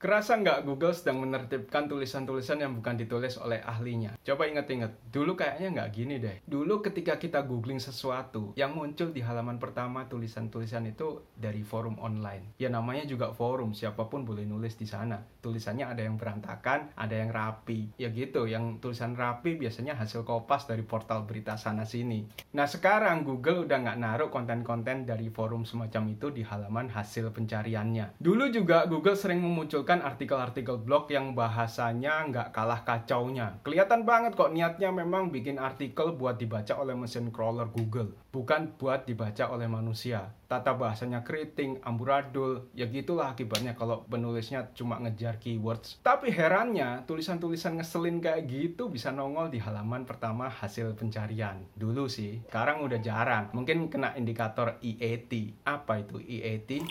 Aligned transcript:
Kerasa 0.00 0.40
nggak 0.40 0.64
Google 0.64 0.96
sedang 0.96 1.20
menertibkan 1.20 1.84
tulisan-tulisan 1.84 2.56
yang 2.56 2.72
bukan 2.72 2.96
ditulis 2.96 3.36
oleh 3.36 3.60
ahlinya? 3.60 4.16
Coba 4.24 4.48
inget-inget, 4.48 4.96
dulu 5.12 5.36
kayaknya 5.36 5.76
nggak 5.76 5.90
gini 5.92 6.16
deh. 6.16 6.40
Dulu 6.48 6.80
ketika 6.80 7.20
kita 7.20 7.44
googling 7.44 7.76
sesuatu, 7.76 8.56
yang 8.56 8.72
muncul 8.72 9.12
di 9.12 9.20
halaman 9.20 9.60
pertama 9.60 10.08
tulisan-tulisan 10.08 10.88
itu 10.88 11.20
dari 11.36 11.60
forum 11.60 12.00
online. 12.00 12.56
Ya 12.56 12.72
namanya 12.72 13.04
juga 13.04 13.36
forum, 13.36 13.76
siapa 13.76 14.08
pun 14.08 14.24
boleh 14.24 14.48
nulis 14.48 14.80
di 14.80 14.88
sana. 14.88 15.20
Tulisannya 15.20 15.84
ada 15.84 16.00
yang 16.00 16.16
berantakan, 16.16 16.96
ada 16.96 17.20
yang 17.20 17.28
rapi. 17.28 17.92
Ya 18.00 18.08
gitu, 18.08 18.48
yang 18.48 18.80
tulisan 18.80 19.12
rapi 19.12 19.60
biasanya 19.60 20.00
hasil 20.00 20.24
kopas 20.24 20.64
dari 20.64 20.80
portal 20.80 21.28
berita 21.28 21.60
sana-sini. 21.60 22.24
Nah 22.56 22.64
sekarang 22.64 23.20
Google 23.28 23.68
udah 23.68 23.76
nggak 23.84 24.00
naruh 24.00 24.32
konten-konten 24.32 25.04
dari 25.04 25.28
forum 25.28 25.68
semacam 25.68 26.08
itu 26.08 26.32
di 26.32 26.40
halaman 26.40 26.88
hasil 26.88 27.36
pencariannya. 27.36 28.16
Dulu 28.16 28.48
juga 28.48 28.88
Google 28.88 29.20
sering 29.20 29.44
memunculkan 29.44 29.89
artikel-artikel 29.98 30.78
blog 30.78 31.10
yang 31.10 31.34
bahasanya 31.34 32.30
nggak 32.30 32.54
kalah 32.54 32.86
kacaunya. 32.86 33.58
Kelihatan 33.66 34.06
banget 34.06 34.38
kok 34.38 34.54
niatnya 34.54 34.94
memang 34.94 35.34
bikin 35.34 35.58
artikel 35.58 36.14
buat 36.14 36.38
dibaca 36.38 36.78
oleh 36.78 36.94
mesin 36.94 37.34
crawler 37.34 37.66
Google, 37.74 38.14
bukan 38.30 38.78
buat 38.78 39.10
dibaca 39.10 39.50
oleh 39.50 39.66
manusia. 39.66 40.30
Tata 40.46 40.74
bahasanya 40.74 41.22
keriting, 41.22 41.78
amburadul, 41.82 42.70
ya 42.74 42.90
gitulah 42.90 43.34
akibatnya 43.34 43.78
kalau 43.78 44.06
penulisnya 44.06 44.70
cuma 44.74 44.98
ngejar 44.98 45.38
keywords. 45.38 46.02
Tapi 46.02 46.30
herannya, 46.34 47.06
tulisan-tulisan 47.06 47.78
ngeselin 47.78 48.18
kayak 48.22 48.50
gitu 48.50 48.90
bisa 48.90 49.14
nongol 49.14 49.50
di 49.50 49.62
halaman 49.62 50.06
pertama 50.06 50.50
hasil 50.50 50.94
pencarian. 50.98 51.66
Dulu 51.74 52.06
sih, 52.06 52.42
sekarang 52.50 52.82
udah 52.82 52.98
jarang. 52.98 53.50
Mungkin 53.54 53.90
kena 53.90 54.14
indikator 54.18 54.78
EAT. 54.82 55.62
Apa 55.66 56.02
itu 56.02 56.18
EAT? 56.18 56.82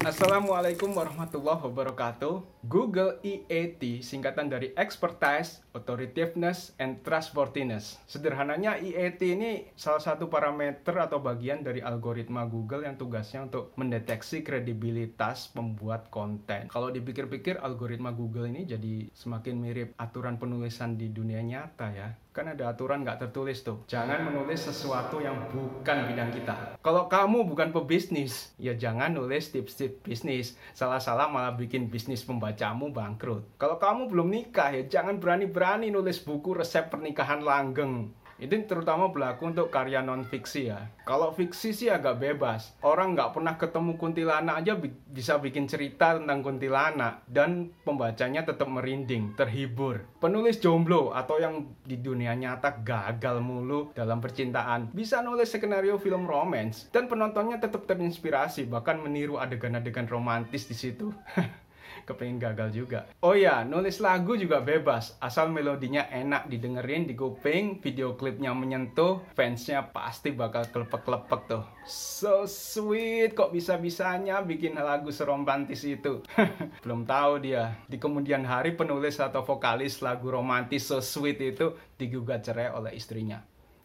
Assalamualaikum 0.00 0.96
warahmatullahi 0.96 1.60
wabarakatuh. 1.60 2.64
Google 2.64 3.20
EAT 3.20 4.00
singkatan 4.00 4.48
dari 4.48 4.72
Expertise, 4.72 5.60
Authoritativeness, 5.76 6.72
and 6.80 7.04
Trustworthiness. 7.04 8.00
Sederhananya 8.08 8.80
EAT 8.80 9.20
ini 9.20 9.68
salah 9.76 10.00
satu 10.00 10.32
parameter 10.32 10.96
atau 10.96 11.20
bagian 11.20 11.60
dari 11.60 11.84
algoritma 11.84 12.48
Google 12.48 12.88
yang 12.88 12.96
tugasnya 12.96 13.44
untuk 13.44 13.76
mendeteksi 13.76 14.40
kredibilitas 14.40 15.52
pembuat 15.52 16.08
konten. 16.08 16.72
Kalau 16.72 16.88
dipikir-pikir 16.88 17.60
algoritma 17.60 18.16
Google 18.16 18.48
ini 18.48 18.64
jadi 18.64 19.04
semakin 19.12 19.54
mirip 19.60 19.92
aturan 20.00 20.40
penulisan 20.40 20.96
di 20.96 21.12
dunia 21.12 21.44
nyata 21.44 21.92
ya 21.92 22.08
kan 22.30 22.46
ada 22.46 22.70
aturan 22.70 23.02
nggak 23.02 23.26
tertulis 23.26 23.66
tuh. 23.66 23.82
Jangan 23.90 24.22
menulis 24.30 24.62
sesuatu 24.62 25.18
yang 25.18 25.50
bukan 25.50 26.06
bidang 26.06 26.30
kita. 26.30 26.78
Kalau 26.78 27.10
kamu 27.10 27.42
bukan 27.42 27.74
pebisnis, 27.74 28.54
ya 28.54 28.78
jangan 28.78 29.10
nulis 29.10 29.50
tips-tips 29.50 29.98
bisnis. 30.06 30.46
Salah-salah 30.70 31.26
malah 31.26 31.58
bikin 31.58 31.90
bisnis 31.90 32.22
pembacamu 32.22 32.94
bangkrut. 32.94 33.42
Kalau 33.58 33.82
kamu 33.82 34.06
belum 34.06 34.28
nikah, 34.30 34.70
ya 34.70 34.86
jangan 34.86 35.18
berani-berani 35.18 35.90
nulis 35.90 36.22
buku 36.22 36.54
resep 36.54 36.86
pernikahan 36.86 37.42
langgeng. 37.42 38.14
Itu 38.40 38.56
terutama 38.64 39.12
berlaku 39.12 39.52
untuk 39.52 39.68
karya 39.68 40.00
non 40.00 40.24
fiksi 40.24 40.72
ya. 40.72 40.88
Kalau 41.04 41.30
fiksi 41.30 41.76
sih 41.76 41.88
agak 41.92 42.18
bebas. 42.18 42.74
Orang 42.80 43.12
nggak 43.12 43.36
pernah 43.36 43.54
ketemu 43.60 44.00
kuntilanak 44.00 44.64
aja 44.64 44.72
bi 44.80 44.88
bisa 44.90 45.36
bikin 45.36 45.68
cerita 45.68 46.16
tentang 46.16 46.40
kuntilanak 46.40 47.22
dan 47.28 47.70
pembacanya 47.84 48.48
tetap 48.48 48.66
merinding, 48.66 49.36
terhibur. 49.36 50.02
Penulis 50.18 50.58
jomblo 50.58 51.12
atau 51.12 51.36
yang 51.36 51.68
di 51.84 52.00
dunia 52.00 52.32
nyata 52.32 52.80
gagal 52.80 53.44
mulu 53.44 53.92
dalam 53.92 54.18
percintaan 54.18 54.90
bisa 54.96 55.20
nulis 55.20 55.52
skenario 55.52 56.00
film 56.00 56.24
romance 56.24 56.88
dan 56.88 57.06
penontonnya 57.06 57.60
tetap 57.60 57.84
terinspirasi 57.84 58.66
bahkan 58.66 58.96
meniru 58.98 59.36
adegan-adegan 59.36 60.08
romantis 60.08 60.64
di 60.64 60.76
situ. 60.76 61.12
kepengen 62.04 62.36
gagal 62.36 62.74
juga. 62.74 63.08
Oh 63.24 63.32
ya, 63.32 63.64
nulis 63.64 64.02
lagu 64.04 64.36
juga 64.36 64.60
bebas, 64.60 65.16
asal 65.22 65.48
melodinya 65.48 66.04
enak 66.12 66.50
didengerin 66.52 67.08
di 67.08 67.14
kuping, 67.16 67.80
video 67.80 68.18
klipnya 68.18 68.52
menyentuh, 68.52 69.24
fansnya 69.32 69.94
pasti 69.94 70.34
bakal 70.34 70.68
kelepek-kelepek 70.68 71.40
tuh. 71.48 71.64
So 71.88 72.44
sweet, 72.44 73.32
kok 73.32 73.54
bisa-bisanya 73.54 74.44
bikin 74.44 74.76
lagu 74.76 75.08
seromantis 75.08 75.86
itu? 75.88 76.20
Belum 76.84 77.08
tahu 77.08 77.40
dia. 77.40 77.80
Di 77.88 77.96
kemudian 77.96 78.44
hari 78.44 78.76
penulis 78.76 79.22
atau 79.22 79.46
vokalis 79.46 80.02
lagu 80.04 80.28
romantis 80.28 80.90
So 80.90 80.98
Sweet 80.98 81.38
itu 81.54 81.78
digugat 81.94 82.42
cerai 82.42 82.74
oleh 82.74 82.98
istrinya. 82.98 83.38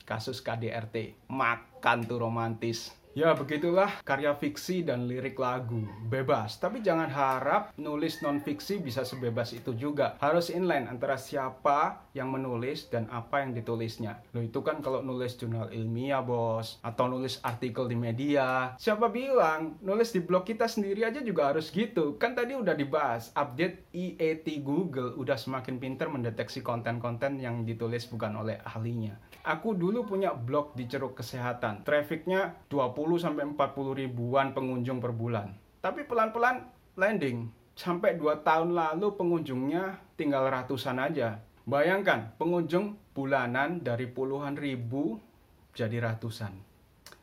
Kasus 0.05 0.41
KDRT, 0.41 1.29
makan 1.29 2.05
tuh 2.05 2.17
romantis. 2.17 3.04
Ya 3.15 3.31
begitulah 3.31 4.03
karya 4.03 4.35
fiksi 4.35 4.83
dan 4.83 5.07
lirik 5.07 5.39
lagu. 5.39 5.87
Bebas. 6.11 6.59
Tapi 6.59 6.83
jangan 6.83 7.07
harap 7.07 7.71
nulis 7.79 8.19
non 8.19 8.43
fiksi 8.43 8.83
bisa 8.83 9.07
sebebas 9.07 9.55
itu 9.55 9.71
juga. 9.71 10.19
Harus 10.19 10.51
inline 10.51 10.83
antara 10.91 11.15
siapa 11.15 12.11
yang 12.11 12.27
menulis 12.27 12.91
dan 12.91 13.07
apa 13.07 13.39
yang 13.39 13.55
ditulisnya. 13.55 14.19
Lo 14.35 14.43
itu 14.43 14.59
kan 14.59 14.83
kalau 14.83 14.99
nulis 14.99 15.39
jurnal 15.39 15.71
ilmiah 15.71 16.19
bos. 16.19 16.75
Atau 16.83 17.07
nulis 17.07 17.39
artikel 17.39 17.87
di 17.87 17.95
media. 17.95 18.75
Siapa 18.75 19.07
bilang 19.07 19.79
nulis 19.79 20.11
di 20.11 20.19
blog 20.19 20.43
kita 20.43 20.67
sendiri 20.67 21.07
aja 21.07 21.23
juga 21.23 21.55
harus 21.55 21.71
gitu? 21.71 22.19
Kan 22.19 22.35
tadi 22.35 22.51
udah 22.51 22.75
dibahas 22.75 23.31
update 23.31 23.95
EAT 23.95 24.59
Google 24.59 25.15
udah 25.15 25.39
semakin 25.39 25.79
pinter 25.79 26.11
mendeteksi 26.11 26.59
konten-konten 26.59 27.39
yang 27.39 27.63
ditulis 27.63 28.11
bukan 28.11 28.43
oleh 28.43 28.59
ahlinya. 28.67 29.15
Aku 29.45 29.71
dulu 29.71 30.03
punya 30.03 30.35
blog 30.35 30.75
di 30.75 30.83
ceruk 30.89 31.15
kesehatan. 31.21 31.85
Trafficnya 31.85 32.59
20 32.67 33.04
sampai 33.21 33.45
40 33.45 34.01
ribuan 34.01 34.57
pengunjung 34.57 34.97
per 34.97 35.13
bulan. 35.13 35.53
Tapi 35.85 36.09
pelan-pelan 36.09 36.65
landing. 36.97 37.53
Sampai 37.77 38.17
2 38.17 38.41
tahun 38.41 38.73
lalu 38.73 39.13
pengunjungnya 39.13 40.01
tinggal 40.17 40.49
ratusan 40.49 40.97
aja. 40.97 41.37
Bayangkan, 41.69 42.33
pengunjung 42.41 42.97
bulanan 43.13 43.85
dari 43.85 44.09
puluhan 44.09 44.57
ribu 44.57 45.21
jadi 45.75 46.01
ratusan. 46.01 46.53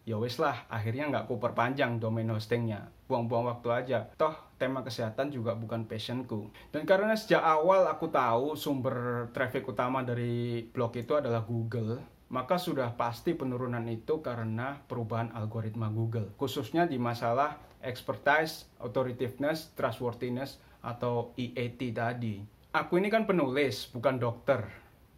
Ya 0.02 0.18
wis 0.18 0.42
lah, 0.42 0.66
akhirnya 0.66 1.06
nggak 1.06 1.30
ku 1.30 1.38
perpanjang 1.38 2.02
domain 2.02 2.26
hostingnya. 2.26 2.90
Buang-buang 3.06 3.46
waktu 3.54 3.68
aja. 3.70 3.98
Toh 4.18 4.34
tema 4.58 4.82
kesehatan 4.82 5.30
juga 5.30 5.54
bukan 5.54 5.86
passionku. 5.86 6.50
Dan 6.74 6.82
karena 6.82 7.14
sejak 7.14 7.38
awal 7.38 7.86
aku 7.86 8.10
tahu 8.10 8.58
sumber 8.58 9.30
traffic 9.30 9.62
utama 9.62 10.02
dari 10.02 10.66
blog 10.74 10.98
itu 10.98 11.14
adalah 11.14 11.46
Google, 11.46 12.02
maka 12.32 12.56
sudah 12.56 12.96
pasti 12.96 13.36
penurunan 13.36 13.84
itu 13.92 14.24
karena 14.24 14.80
perubahan 14.88 15.28
algoritma 15.36 15.92
Google, 15.92 16.32
khususnya 16.40 16.88
di 16.88 16.96
masalah 16.96 17.60
expertise, 17.84 18.64
authoritativeness, 18.80 19.76
trustworthiness, 19.76 20.56
atau 20.80 21.36
EAT 21.36 21.92
tadi. 21.92 22.40
Aku 22.72 22.96
ini 22.96 23.12
kan 23.12 23.28
penulis, 23.28 23.84
bukan 23.92 24.16
dokter. 24.16 24.64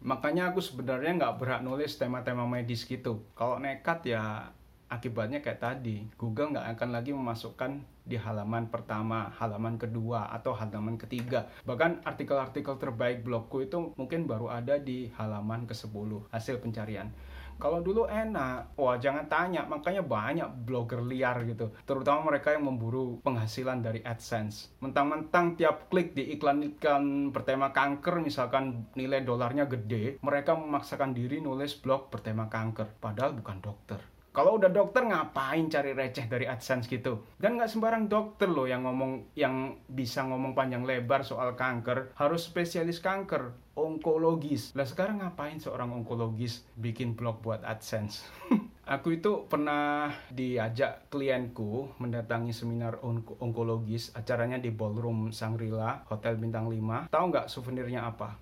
Makanya 0.03 0.51
aku 0.51 0.59
sebenarnya 0.59 1.15
nggak 1.15 1.35
berhak 1.39 1.61
nulis 1.63 1.95
tema-tema 1.95 2.43
medis 2.45 2.83
gitu. 2.83 3.23
Kalau 3.33 3.63
nekat 3.63 4.05
ya 4.11 4.51
akibatnya 4.89 5.41
kayak 5.41 5.61
tadi 5.61 6.05
Google 6.15 6.53
nggak 6.55 6.77
akan 6.77 6.89
lagi 6.93 7.11
memasukkan 7.11 7.71
di 8.05 8.21
halaman 8.21 8.69
pertama, 8.69 9.33
halaman 9.41 9.81
kedua 9.81 10.29
atau 10.29 10.53
halaman 10.53 10.95
ketiga. 10.95 11.49
Bahkan 11.65 12.05
artikel-artikel 12.05 12.77
terbaik 12.77 13.25
blogku 13.25 13.65
itu 13.65 13.97
mungkin 13.97 14.29
baru 14.29 14.53
ada 14.53 14.77
di 14.77 15.09
halaman 15.17 15.65
ke-10 15.65 16.29
hasil 16.29 16.61
pencarian. 16.61 17.09
Kalau 17.55 17.79
dulu 17.79 18.03
enak, 18.03 18.75
wah 18.75 18.99
jangan 18.99 19.31
tanya, 19.31 19.63
makanya 19.63 20.03
banyak 20.03 20.67
blogger 20.67 20.99
liar 20.99 21.39
gitu. 21.47 21.71
Terutama 21.87 22.27
mereka 22.27 22.51
yang 22.51 22.67
memburu 22.67 23.23
penghasilan 23.23 23.79
dari 23.79 24.03
AdSense. 24.03 24.75
Mentang-mentang 24.83 25.55
tiap 25.55 25.87
klik 25.87 26.11
di 26.11 26.35
iklan-iklan 26.35 27.31
bertema 27.31 27.71
kanker, 27.71 28.19
misalkan 28.19 28.91
nilai 28.99 29.23
dolarnya 29.23 29.71
gede, 29.71 30.19
mereka 30.19 30.51
memaksakan 30.59 31.15
diri 31.15 31.39
nulis 31.39 31.79
blog 31.79 32.11
bertema 32.11 32.51
kanker, 32.51 32.99
padahal 32.99 33.31
bukan 33.31 33.63
dokter. 33.63 34.03
Kalau 34.35 34.59
udah 34.59 34.67
dokter 34.67 35.07
ngapain 35.07 35.71
cari 35.71 35.95
receh 35.95 36.27
dari 36.27 36.43
AdSense 36.43 36.91
gitu? 36.91 37.23
Dan 37.39 37.55
nggak 37.55 37.71
sembarang 37.71 38.11
dokter 38.11 38.51
loh 38.51 38.67
yang 38.67 38.83
ngomong 38.83 39.31
yang 39.31 39.79
bisa 39.87 40.27
ngomong 40.27 40.51
panjang 40.51 40.83
lebar 40.83 41.23
soal 41.23 41.55
kanker, 41.55 42.11
harus 42.19 42.43
spesialis 42.43 42.99
kanker, 42.99 43.55
onkologis. 43.79 44.75
Lah 44.75 44.83
sekarang 44.83 45.23
ngapain 45.23 45.63
seorang 45.63 45.95
onkologis 45.95 46.67
bikin 46.75 47.15
blog 47.15 47.39
buat 47.39 47.63
AdSense? 47.63 48.27
Aku 48.99 49.15
itu 49.15 49.47
pernah 49.47 50.11
diajak 50.27 51.07
klienku 51.07 51.95
mendatangi 52.03 52.51
seminar 52.51 52.99
onk 53.07 53.39
onkologis, 53.39 54.11
acaranya 54.19 54.59
di 54.59 54.67
Ballroom 54.67 55.31
Sangrila, 55.31 56.03
Hotel 56.11 56.35
Bintang 56.35 56.67
5. 56.67 57.07
Tahu 57.07 57.25
nggak 57.31 57.47
souvenirnya 57.47 58.03
apa? 58.03 58.35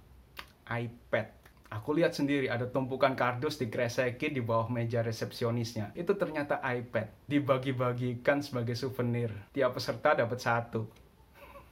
iPad 0.64 1.43
Aku 1.82 1.98
lihat 1.98 2.14
sendiri 2.14 2.54
ada 2.54 2.70
tumpukan 2.70 3.18
kardus 3.18 3.58
dikresekin 3.58 4.38
di 4.38 4.46
bawah 4.46 4.70
meja 4.70 5.02
resepsionisnya. 5.02 5.98
Itu 5.98 6.14
ternyata 6.14 6.62
iPad. 6.62 7.26
Dibagi-bagikan 7.26 8.46
sebagai 8.46 8.78
souvenir. 8.78 9.34
Tiap 9.58 9.74
peserta 9.74 10.14
dapat 10.14 10.38
satu. 10.38 10.86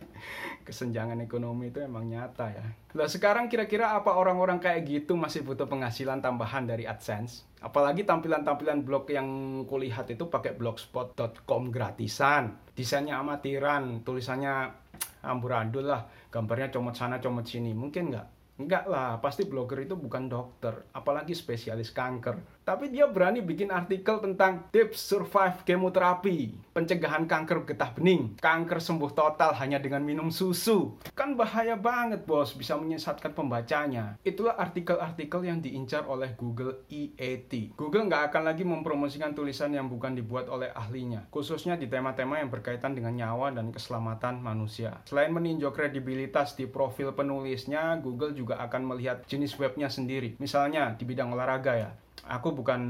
kesenjangan 0.68 1.20
ekonomi 1.22 1.70
itu 1.74 1.82
emang 1.82 2.06
nyata 2.08 2.46
ya. 2.52 2.66
Nah 2.98 3.08
sekarang 3.10 3.48
kira-kira 3.48 3.96
apa 3.98 4.14
orang-orang 4.14 4.62
kayak 4.62 4.86
gitu 4.88 5.18
masih 5.18 5.46
butuh 5.46 5.66
penghasilan 5.66 6.22
tambahan 6.22 6.68
dari 6.68 6.86
AdSense? 6.86 7.46
Apalagi 7.62 8.06
tampilan-tampilan 8.06 8.82
blog 8.82 9.06
yang 9.14 9.28
kulihat 9.70 10.10
itu 10.10 10.28
pakai 10.28 10.58
blogspot.com 10.58 11.70
gratisan. 11.70 12.58
Desainnya 12.74 13.22
amatiran, 13.22 14.02
tulisannya 14.02 14.74
amburadul 15.22 15.86
lah, 15.86 16.10
gambarnya 16.34 16.74
comot 16.74 16.98
sana 16.98 17.22
comot 17.22 17.46
sini. 17.46 17.78
Mungkin 17.78 18.14
nggak? 18.14 18.41
Enggak 18.62 18.86
lah, 18.86 19.18
pasti 19.18 19.50
blogger 19.50 19.82
itu 19.82 19.98
bukan 19.98 20.30
dokter, 20.30 20.86
apalagi 20.94 21.34
spesialis 21.34 21.90
kanker. 21.90 22.61
Tapi 22.62 22.94
dia 22.94 23.10
berani 23.10 23.42
bikin 23.42 23.74
artikel 23.74 24.22
tentang 24.22 24.70
tips 24.70 25.02
survive 25.02 25.66
kemoterapi, 25.66 26.54
pencegahan 26.78 27.26
kanker 27.26 27.66
getah 27.66 27.90
bening, 27.90 28.38
kanker 28.38 28.78
sembuh 28.78 29.18
total 29.18 29.58
hanya 29.58 29.82
dengan 29.82 30.06
minum 30.06 30.30
susu. 30.30 30.94
Kan 31.18 31.34
bahaya 31.34 31.74
banget 31.74 32.22
bos, 32.30 32.54
bisa 32.54 32.78
menyesatkan 32.78 33.34
pembacanya. 33.34 34.14
Itulah 34.22 34.62
artikel-artikel 34.62 35.42
yang 35.42 35.58
diincar 35.58 36.06
oleh 36.06 36.38
Google 36.38 36.86
EAT. 36.94 37.74
Google 37.74 38.06
nggak 38.06 38.30
akan 38.30 38.44
lagi 38.46 38.62
mempromosikan 38.62 39.34
tulisan 39.34 39.74
yang 39.74 39.90
bukan 39.90 40.14
dibuat 40.14 40.46
oleh 40.46 40.70
ahlinya, 40.70 41.26
khususnya 41.34 41.82
di 41.82 41.90
tema-tema 41.90 42.38
yang 42.38 42.54
berkaitan 42.54 42.94
dengan 42.94 43.18
nyawa 43.18 43.58
dan 43.58 43.74
keselamatan 43.74 44.38
manusia. 44.38 45.02
Selain 45.10 45.34
meninjau 45.34 45.74
kredibilitas 45.74 46.54
di 46.54 46.70
profil 46.70 47.18
penulisnya, 47.18 47.98
Google 47.98 48.38
juga 48.38 48.62
akan 48.62 48.86
melihat 48.86 49.26
jenis 49.26 49.58
webnya 49.58 49.90
sendiri. 49.90 50.38
Misalnya 50.38 50.94
di 50.94 51.10
bidang 51.10 51.34
olahraga 51.34 51.74
ya, 51.74 51.90
aku 52.28 52.54
bukan 52.54 52.82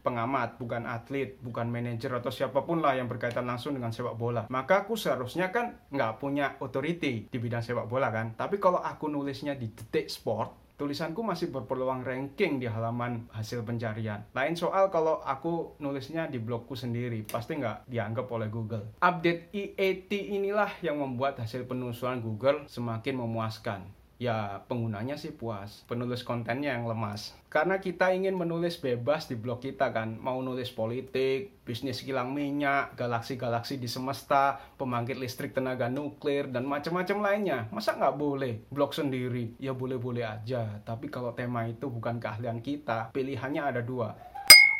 pengamat, 0.00 0.58
bukan 0.58 0.88
atlet, 0.88 1.38
bukan 1.42 1.68
manajer 1.68 2.10
atau 2.10 2.32
siapa 2.32 2.64
pun 2.66 2.82
lah 2.82 2.98
yang 2.98 3.06
berkaitan 3.06 3.46
langsung 3.46 3.76
dengan 3.76 3.94
sepak 3.94 4.16
bola. 4.18 4.48
Maka 4.50 4.86
aku 4.86 4.98
seharusnya 4.98 5.54
kan 5.54 5.78
nggak 5.92 6.18
punya 6.18 6.56
authority 6.58 7.30
di 7.30 7.38
bidang 7.38 7.62
sepak 7.62 7.86
bola 7.86 8.10
kan. 8.10 8.34
Tapi 8.34 8.58
kalau 8.58 8.80
aku 8.82 9.06
nulisnya 9.06 9.54
di 9.54 9.70
detik 9.70 10.10
sport, 10.10 10.62
tulisanku 10.82 11.22
masih 11.22 11.54
berpeluang 11.54 12.02
ranking 12.02 12.58
di 12.58 12.66
halaman 12.66 13.30
hasil 13.30 13.62
pencarian. 13.62 14.26
Lain 14.34 14.58
soal 14.58 14.90
kalau 14.90 15.22
aku 15.22 15.78
nulisnya 15.78 16.26
di 16.26 16.42
blogku 16.42 16.74
sendiri, 16.74 17.22
pasti 17.22 17.54
nggak 17.54 17.86
dianggap 17.86 18.26
oleh 18.32 18.50
Google. 18.50 18.98
Update 18.98 19.54
EAT 19.54 20.10
inilah 20.10 20.74
yang 20.82 20.98
membuat 20.98 21.38
hasil 21.38 21.70
penelusuran 21.70 22.18
Google 22.18 22.66
semakin 22.66 23.14
memuaskan 23.14 24.01
ya 24.22 24.62
penggunanya 24.70 25.18
sih 25.18 25.34
puas, 25.34 25.82
penulis 25.90 26.22
kontennya 26.22 26.78
yang 26.78 26.86
lemas. 26.86 27.34
Karena 27.50 27.82
kita 27.82 28.14
ingin 28.14 28.38
menulis 28.38 28.78
bebas 28.78 29.26
di 29.26 29.34
blog 29.34 29.58
kita 29.58 29.90
kan, 29.90 30.14
mau 30.14 30.38
nulis 30.38 30.70
politik, 30.70 31.58
bisnis 31.66 32.06
kilang 32.06 32.30
minyak, 32.30 32.94
galaksi-galaksi 32.94 33.82
di 33.82 33.90
semesta, 33.90 34.62
pembangkit 34.78 35.18
listrik 35.18 35.50
tenaga 35.50 35.90
nuklir, 35.90 36.46
dan 36.54 36.62
macam-macam 36.70 37.18
lainnya. 37.18 37.58
Masa 37.74 37.98
nggak 37.98 38.14
boleh 38.14 38.62
blog 38.70 38.94
sendiri? 38.94 39.58
Ya 39.58 39.74
boleh-boleh 39.74 40.22
aja, 40.22 40.78
tapi 40.86 41.10
kalau 41.10 41.34
tema 41.34 41.66
itu 41.66 41.90
bukan 41.90 42.22
keahlian 42.22 42.62
kita, 42.62 43.10
pilihannya 43.10 43.62
ada 43.74 43.82
dua. 43.82 44.14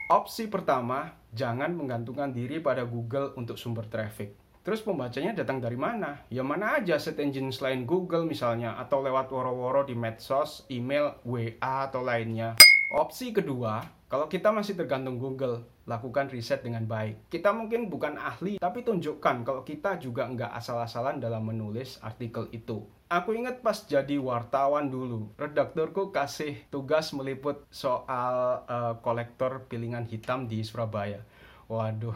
Opsi 0.06 0.46
pertama, 0.46 1.18
jangan 1.34 1.74
menggantungkan 1.74 2.30
diri 2.30 2.62
pada 2.62 2.86
Google 2.86 3.34
untuk 3.34 3.58
sumber 3.58 3.90
traffic. 3.90 4.41
Terus 4.62 4.78
pembacanya 4.86 5.34
datang 5.34 5.58
dari 5.58 5.74
mana? 5.74 6.22
Ya 6.30 6.46
mana 6.46 6.78
aja 6.78 6.94
set 6.94 7.18
engine 7.18 7.50
selain 7.50 7.82
Google 7.82 8.22
misalnya 8.22 8.78
atau 8.78 9.02
lewat 9.02 9.26
woro-woro 9.34 9.82
di 9.82 9.98
medsos, 9.98 10.62
email, 10.70 11.18
WA 11.26 11.90
atau 11.90 12.06
lainnya. 12.06 12.54
Opsi 12.94 13.34
kedua, 13.34 13.82
kalau 14.06 14.30
kita 14.30 14.54
masih 14.54 14.78
tergantung 14.78 15.18
Google, 15.18 15.66
lakukan 15.90 16.30
riset 16.30 16.62
dengan 16.62 16.86
baik. 16.86 17.26
Kita 17.26 17.50
mungkin 17.50 17.90
bukan 17.90 18.14
ahli, 18.14 18.62
tapi 18.62 18.86
tunjukkan 18.86 19.42
kalau 19.42 19.66
kita 19.66 19.98
juga 19.98 20.30
nggak 20.30 20.54
asal-asalan 20.54 21.18
dalam 21.18 21.42
menulis 21.42 21.98
artikel 21.98 22.46
itu. 22.54 22.86
Aku 23.10 23.34
ingat 23.34 23.66
pas 23.66 23.82
jadi 23.82 24.14
wartawan 24.22 24.94
dulu, 24.94 25.34
redakturku 25.34 26.14
kasih 26.14 26.62
tugas 26.70 27.10
meliput 27.10 27.66
soal 27.74 28.62
uh, 28.70 28.94
kolektor 29.02 29.66
piringan 29.66 30.06
hitam 30.06 30.46
di 30.46 30.62
Surabaya. 30.62 31.26
Waduh, 31.66 32.14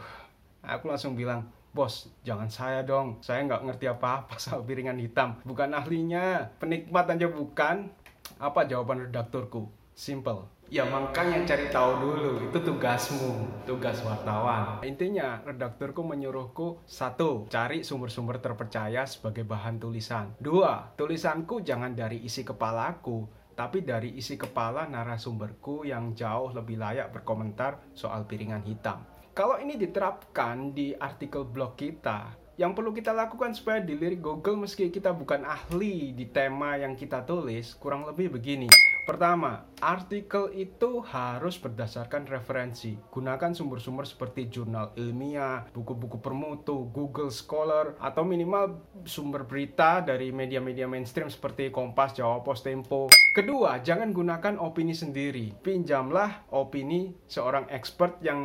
aku 0.63 0.87
langsung 0.87 1.17
bilang, 1.17 1.49
Bos, 1.75 2.09
jangan 2.23 2.47
saya 2.47 2.81
dong. 2.83 3.19
Saya 3.19 3.43
nggak 3.47 3.63
ngerti 3.67 3.85
apa-apa 3.91 4.35
soal 4.43 4.63
piringan 4.63 4.99
hitam. 4.99 5.39
Bukan 5.43 5.71
ahlinya. 5.73 6.51
Penikmat 6.57 7.07
aja 7.11 7.27
bukan. 7.27 7.91
Apa 8.37 8.67
jawaban 8.67 9.07
redakturku? 9.07 9.67
Simple. 9.97 10.57
Ya 10.67 10.83
makanya 10.83 11.47
cari 11.47 11.71
tahu 11.71 11.91
dulu, 12.03 12.43
itu 12.43 12.59
tugasmu, 12.59 13.63
tugas 13.63 14.03
wartawan. 14.03 14.83
Intinya, 14.83 15.39
redakturku 15.47 16.03
menyuruhku 16.03 16.83
satu, 16.83 17.47
cari 17.47 17.87
sumber-sumber 17.87 18.43
terpercaya 18.43 19.07
sebagai 19.07 19.47
bahan 19.47 19.79
tulisan. 19.79 20.35
Dua, 20.43 20.91
tulisanku 20.99 21.63
jangan 21.63 21.95
dari 21.95 22.19
isi 22.19 22.43
kepalaku, 22.43 23.31
tapi 23.55 23.87
dari 23.87 24.19
isi 24.19 24.35
kepala 24.35 24.91
narasumberku 24.91 25.87
yang 25.87 26.11
jauh 26.11 26.51
lebih 26.51 26.77
layak 26.77 27.15
berkomentar 27.15 27.79
soal 27.95 28.27
piringan 28.27 28.61
hitam. 28.67 29.01
Kalau 29.37 29.61
ini 29.61 29.77
diterapkan 29.77 30.73
di 30.73 30.97
artikel 30.97 31.45
blog 31.45 31.77
kita, 31.77 32.33
yang 32.57 32.73
perlu 32.73 32.89
kita 32.89 33.13
lakukan 33.13 33.53
supaya 33.53 33.77
dilirik 33.77 34.17
Google 34.17 34.65
meski 34.65 34.89
kita 34.89 35.13
bukan 35.13 35.45
ahli 35.45 36.09
di 36.09 36.25
tema 36.25 36.73
yang 36.73 36.97
kita 36.97 37.21
tulis, 37.21 37.77
kurang 37.77 38.09
lebih 38.09 38.33
begini. 38.33 38.65
Pertama, 39.07 39.63
artikel 39.79 40.51
itu 40.51 40.99
harus 40.99 41.55
berdasarkan 41.55 42.27
referensi. 42.27 42.99
Gunakan 43.07 43.55
sumber-sumber 43.55 44.03
seperti 44.03 44.51
jurnal 44.51 44.91
ilmiah, 44.99 45.63
buku-buku 45.71 46.19
permutu, 46.19 46.91
Google 46.91 47.31
Scholar, 47.31 47.95
atau 48.03 48.27
minimal 48.27 48.83
sumber 49.07 49.47
berita 49.47 50.03
dari 50.03 50.35
media-media 50.35 50.91
mainstream 50.91 51.31
seperti 51.31 51.71
Kompas, 51.71 52.19
Jawa 52.19 52.43
Post, 52.43 52.67
Tempo. 52.67 53.07
Kedua, 53.31 53.79
jangan 53.79 54.11
gunakan 54.11 54.59
opini 54.59 54.91
sendiri. 54.91 55.55
Pinjamlah 55.55 56.43
opini 56.51 57.15
seorang 57.31 57.71
expert 57.71 58.19
yang 58.19 58.41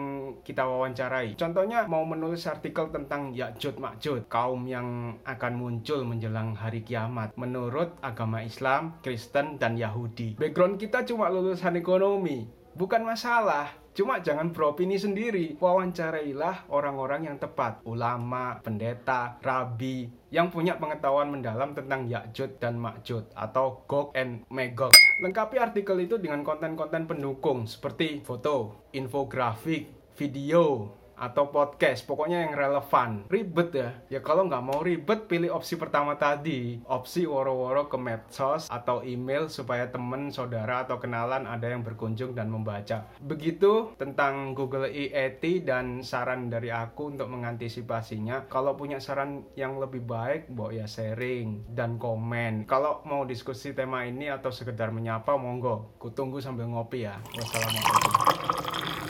kita 0.46 0.62
wawancarai. 0.62 1.34
Contohnya, 1.34 1.90
mau 1.90 2.06
menulis 2.06 2.46
artikel 2.46 2.86
tentang 2.94 3.34
Ya'jud 3.34 3.82
Ma'jud, 3.82 4.30
kaum 4.30 4.62
yang 4.70 5.18
akan 5.26 5.58
muncul 5.58 6.06
menjelang 6.06 6.54
hari 6.54 6.86
kiamat 6.86 7.34
menurut 7.34 7.98
agama 7.98 8.46
Islam, 8.46 9.02
Kristen, 9.02 9.58
dan 9.58 9.74
Yahudi 9.74 10.38
background 10.52 10.76
kita 10.76 11.00
cuma 11.08 11.32
lulusan 11.32 11.80
ekonomi 11.80 12.44
bukan 12.76 13.00
masalah 13.08 13.72
Cuma 13.92 14.24
jangan 14.24 14.56
beropini 14.56 14.96
sendiri. 14.96 15.52
Wawancarailah 15.60 16.72
orang-orang 16.72 17.28
yang 17.28 17.36
tepat. 17.36 17.84
Ulama, 17.84 18.56
pendeta, 18.64 19.36
rabi, 19.44 20.08
yang 20.32 20.48
punya 20.48 20.80
pengetahuan 20.80 21.28
mendalam 21.28 21.76
tentang 21.76 22.08
Yakjud 22.08 22.56
dan 22.56 22.80
Makjud 22.80 23.28
atau 23.36 23.84
Gog 23.84 24.16
and 24.16 24.48
Magog. 24.48 24.96
Lengkapi 25.20 25.60
artikel 25.60 26.08
itu 26.08 26.16
dengan 26.16 26.40
konten-konten 26.40 27.04
pendukung 27.04 27.68
seperti 27.68 28.24
foto, 28.24 28.88
infografik, 28.96 30.16
video, 30.16 30.88
atau 31.16 31.48
podcast 31.52 32.04
pokoknya 32.08 32.48
yang 32.48 32.54
relevan. 32.56 33.10
Ribet 33.28 33.70
ya. 33.74 33.90
Ya 34.08 34.20
kalau 34.20 34.48
nggak 34.48 34.64
mau 34.64 34.80
ribet 34.80 35.30
pilih 35.30 35.54
opsi 35.54 35.76
pertama 35.78 36.16
tadi. 36.16 36.80
Opsi 36.88 37.28
woro-woro 37.28 37.86
ke 37.86 37.98
medsos 38.00 38.66
atau 38.72 39.04
email 39.06 39.46
supaya 39.46 39.88
temen 39.88 40.32
saudara 40.32 40.84
atau 40.84 40.98
kenalan 40.98 41.44
ada 41.46 41.68
yang 41.68 41.84
berkunjung 41.84 42.32
dan 42.32 42.48
membaca. 42.48 43.06
Begitu 43.22 43.94
tentang 43.96 44.56
Google 44.56 44.88
EAT 44.88 45.64
dan 45.66 46.00
saran 46.02 46.48
dari 46.48 46.72
aku 46.72 47.14
untuk 47.14 47.28
mengantisipasinya. 47.30 48.50
Kalau 48.50 48.74
punya 48.74 48.98
saran 48.98 49.46
yang 49.54 49.78
lebih 49.78 50.04
baik 50.04 50.50
mau 50.52 50.70
ya 50.70 50.86
sharing 50.86 51.74
dan 51.74 51.98
komen. 51.98 52.64
Kalau 52.70 53.02
mau 53.04 53.26
diskusi 53.26 53.74
tema 53.74 54.06
ini 54.06 54.30
atau 54.30 54.54
sekedar 54.54 54.94
menyapa 54.94 55.34
monggo. 55.34 55.98
Kutunggu 55.98 56.38
sambil 56.38 56.70
ngopi 56.70 57.04
ya. 57.06 57.18
Wassalamualaikum 57.34 59.01